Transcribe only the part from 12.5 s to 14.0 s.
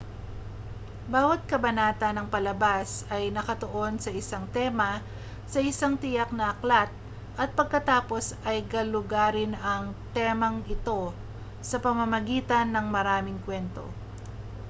ng maraming kuwento